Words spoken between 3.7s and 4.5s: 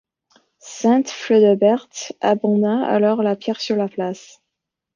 place.